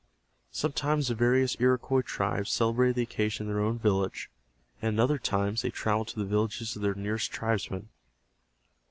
Sometimes 0.51 1.09
the 1.09 1.13
various 1.13 1.55
Iroquois 1.59 2.01
tribes 2.01 2.49
celebrated 2.51 2.95
the 2.95 3.03
occasion 3.03 3.45
in 3.45 3.53
their 3.53 3.61
own 3.61 3.77
village, 3.77 4.31
and 4.81 4.99
at 4.99 5.03
other 5.03 5.19
times 5.19 5.61
they 5.61 5.69
traveled 5.69 6.07
to 6.07 6.17
the 6.17 6.25
villages 6.25 6.75
of 6.75 6.81
their 6.81 6.95
nearest 6.95 7.29
tribesmen. 7.31 7.87